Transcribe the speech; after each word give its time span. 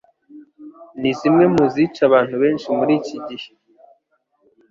ni 0.99 1.11
zimwe 1.19 1.45
mu 1.53 1.63
zica 1.73 2.01
abantu 2.09 2.35
benshi 2.41 2.67
muri 2.77 2.91
iki 2.99 3.17
gihe 3.27 3.49